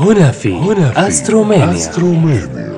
هنا 0.00 0.30
في 0.30 0.54
هنا 0.54 0.90
في 0.90 1.08
أسترومانيا. 1.08 1.72
أسترومانيا. 1.72 2.72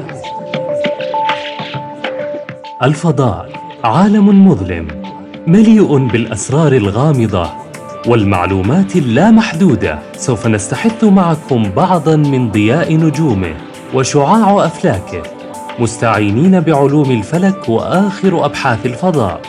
الفضاء 2.83 3.49
عالم 3.85 4.49
مظلم 4.49 4.89
مليء 5.47 6.09
بالأسرار 6.09 6.73
الغامضة 6.73 7.51
والمعلومات 8.07 8.97
اللامحدودة. 8.97 9.99
سوف 10.17 10.47
نستحث 10.47 11.05
معكم 11.05 11.71
بعضا 11.77 12.17
من 12.17 12.51
ضياء 12.51 12.97
نجومه 12.97 13.55
وشعاع 13.95 14.67
أفلاكه 14.67 15.23
مستعينين 15.79 16.61
بعلوم 16.61 17.11
الفلك 17.11 17.69
وآخر 17.69 18.45
أبحاث 18.45 18.87
الفضاء. 18.87 19.41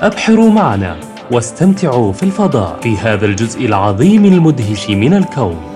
أبحروا 0.00 0.50
معنا 0.50 0.96
واستمتعوا 1.30 2.12
في 2.12 2.22
الفضاء. 2.22 2.78
في 2.82 2.96
هذا 2.96 3.26
الجزء 3.26 3.66
العظيم 3.66 4.24
المدهش 4.24 4.90
من 4.90 5.14
الكون. 5.14 5.69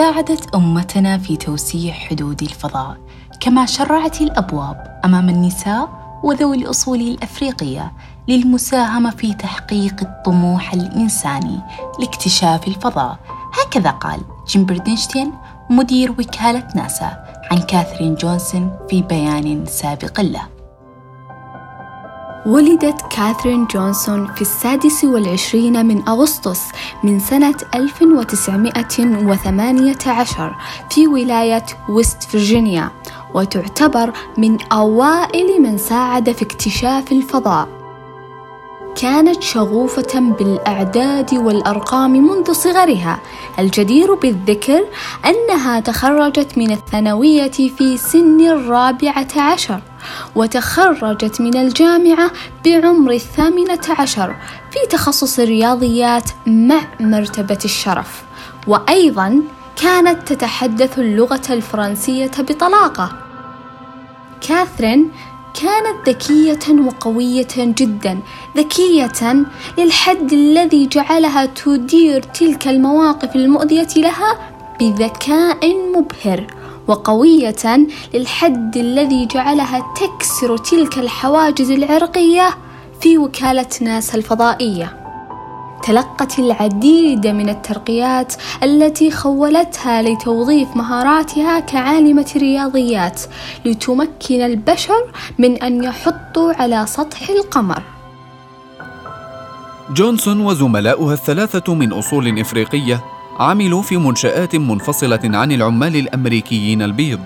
ساعدت 0.00 0.54
أمتنا 0.54 1.18
في 1.18 1.36
توسيع 1.36 1.94
حدود 1.94 2.42
الفضاء 2.42 2.96
كما 3.40 3.66
شرعت 3.66 4.20
الأبواب 4.20 5.00
أمام 5.04 5.28
النساء 5.28 5.88
وذوي 6.22 6.56
الأصول 6.56 7.00
الأفريقية 7.00 7.92
للمساهمة 8.28 9.10
في 9.10 9.34
تحقيق 9.34 10.00
الطموح 10.02 10.72
الإنساني 10.72 11.60
لاكتشاف 11.98 12.68
الفضاء. 12.68 13.18
هكذا 13.62 13.90
قال 13.90 14.20
جيم 14.48 14.66
بردنشتين 14.66 15.32
مدير 15.70 16.10
وكالة 16.10 16.68
ناسا 16.74 17.24
عن 17.50 17.58
كاثرين 17.58 18.14
جونسون 18.14 18.76
في 18.90 19.02
بيان 19.02 19.66
سابق 19.66 20.20
له. 20.20 20.59
ولدت 22.46 23.02
كاثرين 23.10 23.66
جونسون 23.66 24.26
في 24.34 24.42
السادس 24.42 25.04
والعشرين 25.04 25.86
من 25.86 26.08
أغسطس 26.08 26.62
من 27.04 27.20
سنة 27.20 27.54
1918 27.74 30.56
في 30.90 31.06
ولاية 31.06 31.66
ويست 31.88 32.22
فرجينيا 32.22 32.90
وتعتبر 33.34 34.12
من 34.38 34.58
أوائل 34.72 35.62
من 35.62 35.78
ساعد 35.78 36.32
في 36.32 36.42
اكتشاف 36.42 37.12
الفضاء. 37.12 37.68
كانت 38.96 39.42
شغوفة 39.42 40.34
بالأعداد 40.38 41.34
والأرقام 41.34 42.12
منذ 42.12 42.52
صغرها. 42.52 43.20
الجدير 43.58 44.14
بالذكر 44.14 44.84
أنها 45.26 45.80
تخرجت 45.80 46.58
من 46.58 46.70
الثانوية 46.70 47.50
في 47.50 47.96
سن 47.96 48.40
الرابعة 48.40 49.28
عشر. 49.36 49.80
وتخرجت 50.36 51.40
من 51.40 51.56
الجامعة 51.56 52.30
بعمر 52.64 53.12
الثامنة 53.12 53.80
عشر 53.98 54.36
في 54.70 54.78
تخصص 54.90 55.38
الرياضيات 55.38 56.30
مع 56.46 56.80
مرتبة 57.00 57.58
الشرف. 57.64 58.22
وأيضا 58.66 59.42
كانت 59.82 60.32
تتحدث 60.32 60.98
اللغة 60.98 61.42
الفرنسية 61.50 62.30
بطلاقة. 62.38 63.12
كاثرين 64.40 65.10
كانت 65.54 66.08
ذكية 66.08 66.80
وقوية 66.86 67.48
جدا 67.56 68.18
ذكية 68.56 69.46
للحد 69.78 70.32
الذي 70.32 70.86
جعلها 70.86 71.46
تدير 71.46 72.22
تلك 72.22 72.68
المواقف 72.68 73.36
المؤذية 73.36 73.88
لها 73.96 74.38
بذكاء 74.80 75.76
مبهر. 75.96 76.59
وقوية 76.88 77.86
للحد 78.14 78.76
الذي 78.76 79.26
جعلها 79.26 79.86
تكسر 79.96 80.56
تلك 80.56 80.98
الحواجز 80.98 81.70
العرقية 81.70 82.50
في 83.00 83.18
وكالة 83.18 83.68
ناسا 83.80 84.18
الفضائية. 84.18 84.96
تلقت 85.82 86.38
العديد 86.38 87.26
من 87.26 87.48
الترقيات 87.48 88.34
التي 88.62 89.10
خولتها 89.10 90.02
لتوظيف 90.02 90.76
مهاراتها 90.76 91.60
كعالمة 91.60 92.32
رياضيات 92.36 93.20
لتمكن 93.64 94.40
البشر 94.40 95.12
من 95.38 95.56
أن 95.56 95.84
يحطوا 95.84 96.52
على 96.52 96.86
سطح 96.86 97.30
القمر. 97.30 97.82
جونسون 99.90 100.40
وزملاؤها 100.40 101.14
الثلاثة 101.14 101.74
من 101.74 101.92
أصول 101.92 102.40
إفريقية 102.40 103.04
عملوا 103.40 103.82
في 103.82 103.96
منشآت 103.96 104.56
منفصلة 104.56 105.20
عن 105.24 105.52
العمال 105.52 105.96
الأمريكيين 105.96 106.82
البيض 106.82 107.20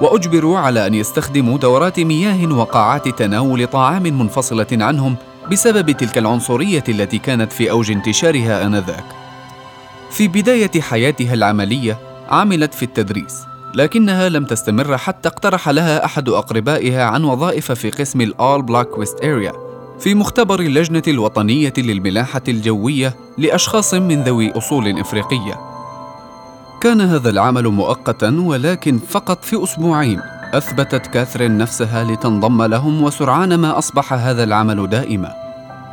وأجبروا 0.00 0.58
على 0.58 0.86
أن 0.86 0.94
يستخدموا 0.94 1.58
دورات 1.58 2.00
مياه 2.00 2.52
وقاعات 2.52 3.08
تناول 3.08 3.66
طعام 3.66 4.02
منفصلة 4.02 4.66
عنهم 4.72 5.16
بسبب 5.50 5.90
تلك 5.90 6.18
العنصرية 6.18 6.84
التي 6.88 7.18
كانت 7.18 7.52
في 7.52 7.70
أوج 7.70 7.90
انتشارها 7.90 8.66
آنذاك. 8.66 9.04
في 10.10 10.28
بداية 10.28 10.80
حياتها 10.80 11.34
العملية 11.34 11.98
عملت 12.28 12.74
في 12.74 12.82
التدريس، 12.82 13.42
لكنها 13.74 14.28
لم 14.28 14.44
تستمر 14.44 14.98
حتى 14.98 15.28
اقترح 15.28 15.68
لها 15.68 16.04
أحد 16.04 16.28
أقربائها 16.28 17.04
عن 17.04 17.24
وظائف 17.24 17.72
في 17.72 17.90
قسم 17.90 18.20
الآل 18.20 18.62
بلاك 18.62 18.98
ويست 18.98 19.24
أريا 19.24 19.63
في 19.98 20.14
مختبر 20.14 20.60
اللجنة 20.60 21.02
الوطنية 21.08 21.72
للملاحة 21.78 22.42
الجوية 22.48 23.16
لأشخاص 23.38 23.94
من 23.94 24.22
ذوي 24.22 24.52
أصول 24.52 25.00
إفريقية. 25.00 25.60
كان 26.80 27.00
هذا 27.00 27.30
العمل 27.30 27.68
مؤقتا 27.68 28.36
ولكن 28.40 28.98
فقط 28.98 29.44
في 29.44 29.62
أسبوعين 29.62 30.20
أثبتت 30.54 31.06
كاثرين 31.06 31.58
نفسها 31.58 32.04
لتنضم 32.04 32.62
لهم 32.62 33.02
وسرعان 33.02 33.54
ما 33.54 33.78
أصبح 33.78 34.12
هذا 34.12 34.44
العمل 34.44 34.88
دائما 34.88 35.43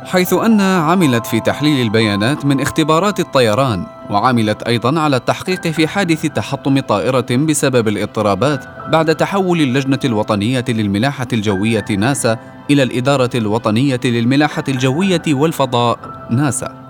حيث 0.04 0.32
أنها 0.32 0.82
عملت 0.82 1.26
في 1.26 1.40
تحليل 1.40 1.80
البيانات 1.86 2.46
من 2.46 2.60
اختبارات 2.60 3.20
الطيران 3.20 3.86
وعملت 4.10 4.62
أيضا 4.62 5.00
على 5.00 5.16
التحقيق 5.16 5.66
في 5.68 5.88
حادث 5.88 6.26
تحطم 6.26 6.80
طائرة 6.80 7.26
بسبب 7.30 7.88
الاضطرابات 7.88 8.64
بعد 8.88 9.14
تحول 9.14 9.60
اللجنة 9.60 9.98
الوطنية 10.04 10.64
للملاحة 10.68 11.26
الجوية 11.32 11.84
ناسا 11.90 12.38
إلى 12.70 12.82
الإدارة 12.82 13.30
الوطنية 13.34 14.00
للملاحة 14.04 14.64
الجوية 14.68 15.22
والفضاء 15.28 15.98
ناسا. 16.30 16.82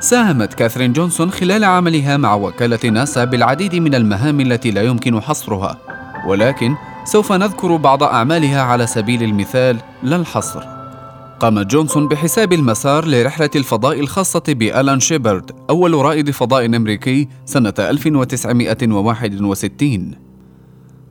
ساهمت 0.00 0.54
كاثرين 0.54 0.92
جونسون 0.92 1.30
خلال 1.30 1.64
عملها 1.64 2.16
مع 2.16 2.34
وكالة 2.34 2.90
ناسا 2.90 3.24
بالعديد 3.24 3.74
من 3.74 3.94
المهام 3.94 4.40
التي 4.40 4.70
لا 4.70 4.82
يمكن 4.82 5.20
حصرها 5.20 5.76
ولكن 6.26 6.74
سوف 7.04 7.32
نذكر 7.32 7.76
بعض 7.76 8.02
أعمالها 8.02 8.62
على 8.62 8.86
سبيل 8.86 9.22
المثال 9.22 9.76
لا 10.02 10.16
الحصر 10.16 10.79
قامت 11.40 11.66
جونسون 11.66 12.08
بحساب 12.08 12.52
المسار 12.52 13.06
لرحلة 13.06 13.50
الفضاء 13.56 14.00
الخاصة 14.00 14.42
بألان 14.48 15.00
شيبرد 15.00 15.50
أول 15.70 15.94
رائد 15.94 16.30
فضاء 16.30 16.66
أمريكي 16.66 17.28
سنة 17.44 17.74
1961 17.78 20.14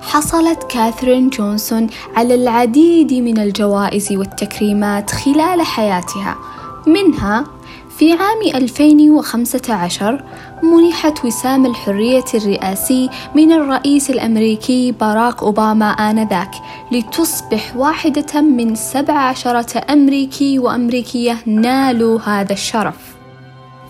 حصلت 0.00 0.64
كاثرين 0.70 1.30
جونسون 1.30 1.86
على 2.16 2.34
العديد 2.34 3.12
من 3.12 3.38
الجوائز 3.38 4.12
والتكريمات 4.12 5.10
خلال 5.10 5.62
حياتها 5.62 6.36
منها 6.86 7.44
في 7.98 8.12
عام 8.12 8.42
2015 8.54 10.24
منحت 10.62 11.24
وسام 11.24 11.66
الحرية 11.66 12.24
الرئاسي 12.34 13.10
من 13.34 13.52
الرئيس 13.52 14.10
الأمريكي 14.10 14.92
باراك 14.92 15.42
أوباما 15.42 15.90
آنذاك 15.90 16.50
لتصبح 16.92 17.76
واحدة 17.76 18.40
من 18.40 18.74
سبع 18.74 19.18
عشرة 19.18 19.92
أمريكي 19.92 20.58
وأمريكية 20.58 21.38
نالوا 21.46 22.20
هذا 22.20 22.52
الشرف. 22.52 22.96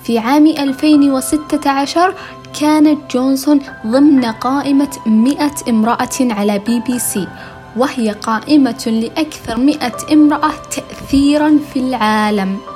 في 0.04 0.19
عام 0.19 0.46
2016 0.46 2.14
كانت 2.60 2.99
جونسون 3.12 3.60
ضمن 3.87 4.25
قائمة 4.25 4.90
100 5.06 5.50
امرأة 5.69 6.08
على 6.20 6.58
بي 6.58 6.81
بي 6.81 6.99
سي 6.99 7.28
وهي 7.76 8.10
قائمة 8.10 8.84
لأكثر 8.87 9.56
100 9.58 9.78
امرأة 10.12 10.52
تأثيرا 10.76 11.58
في 11.72 11.78
العالم. 11.78 12.72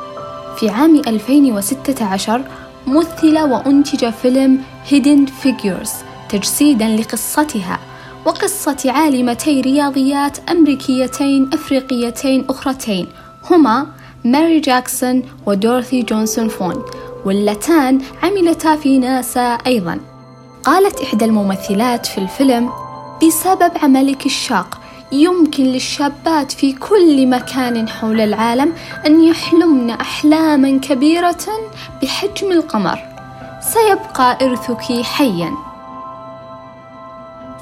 في 0.56 0.69
عام 0.69 0.97
2016 0.97 2.43
مثل 2.87 3.38
وأنتج 3.38 4.11
فيلم 4.11 4.61
Hidden 4.91 5.44
Figures 5.44 5.91
تجسيدا 6.29 6.88
لقصتها 6.88 7.79
وقصة 8.26 8.76
عالمتي 8.87 9.61
رياضيات 9.61 10.38
أمريكيتين 10.50 11.50
أفريقيتين 11.53 12.44
أخرتين 12.49 13.06
هما 13.50 13.87
ماري 14.25 14.61
جاكسون 14.61 15.23
ودورثي 15.47 16.03
جونسون 16.03 16.49
فون 16.49 16.85
واللتان 17.25 18.00
عملتا 18.23 18.76
في 18.76 18.99
ناسا 18.99 19.59
أيضا. 19.67 20.00
قالت 20.64 21.00
إحدى 21.00 21.25
الممثلات 21.25 22.06
في 22.06 22.19
الفيلم 22.19 22.70
بسبب 23.23 23.73
عملك 23.82 24.26
الشاق 24.26 24.81
يمكن 25.12 25.64
للشابات 25.64 26.53
في 26.53 26.73
كل 26.73 27.26
مكان 27.26 27.88
حول 27.88 28.20
العالم 28.20 28.73
أن 29.06 29.23
يحلمن 29.25 29.91
أحلاما 29.91 30.79
كبيرة 30.79 31.47
بحجم 32.03 32.53
القمر. 32.53 32.99
سيبقى 33.61 34.38
إرثك 34.47 35.03
حيا. 35.03 35.53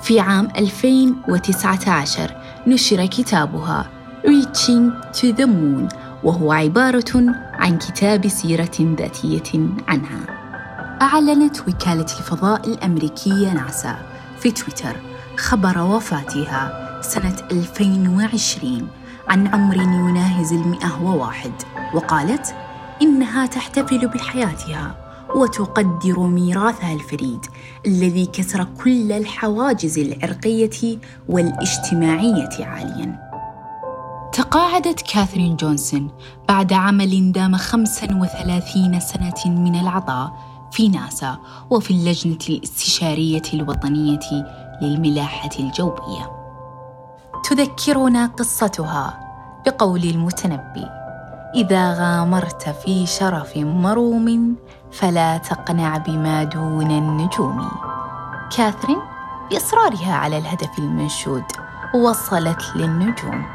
في 0.02 0.20
عام 0.20 0.48
2019 0.56 2.30
نشر 2.66 3.06
كتابها 3.06 3.86
Reaching 4.26 4.90
to 5.16 5.32
the 5.36 5.46
Moon 5.46 5.94
وهو 6.24 6.52
عبارة 6.52 7.24
عن 7.52 7.78
كتاب 7.78 8.28
سيرة 8.28 8.94
ذاتية 8.98 9.60
عنها. 9.88 10.20
أعلنت 11.02 11.60
وكالة 11.60 12.06
الفضاء 12.18 12.68
الأمريكية 12.68 13.52
ناسا 13.52 13.96
في 14.40 14.50
تويتر 14.50 14.96
خبر 15.36 15.78
وفاتها. 15.78 16.83
سنة 17.04 17.36
2020 17.50 18.88
عن 19.28 19.46
عمر 19.46 19.76
يناهز 19.76 20.52
المئة 20.52 21.02
وواحد 21.02 21.52
وقالت 21.94 22.54
إنها 23.02 23.46
تحتفل 23.46 24.08
بحياتها 24.08 24.96
وتقدر 25.36 26.20
ميراثها 26.20 26.92
الفريد 26.92 27.46
الذي 27.86 28.26
كسر 28.26 28.66
كل 28.84 29.12
الحواجز 29.12 29.98
العرقية 29.98 30.98
والاجتماعية 31.28 32.64
عالياً 32.64 33.34
تقاعدت 34.34 35.00
كاثرين 35.00 35.56
جونسون 35.56 36.10
بعد 36.48 36.72
عمل 36.72 37.32
دام 37.32 37.56
35 37.56 39.00
سنة 39.00 39.46
من 39.46 39.80
العطاء 39.80 40.32
في 40.72 40.88
ناسا 40.88 41.38
وفي 41.70 41.90
اللجنة 41.90 42.38
الإستشارية 42.48 43.42
الوطنية 43.54 44.46
للملاحة 44.82 45.50
الجوية. 45.60 46.43
تذكرنا 47.44 48.26
قصتها 48.26 49.18
بقول 49.66 50.02
المتنبي: 50.04 50.86
إذا 51.54 51.92
غامرت 51.92 52.68
في 52.68 53.06
شرف 53.06 53.56
مروم 53.56 54.56
فلا 54.92 55.36
تقنع 55.36 55.96
بما 55.96 56.44
دون 56.44 56.90
النجوم. 56.90 57.68
كاثرين 58.56 58.98
بإصرارها 59.50 60.14
على 60.14 60.38
الهدف 60.38 60.78
المنشود 60.78 61.44
وصلت 61.94 62.62
للنجوم. 62.76 63.53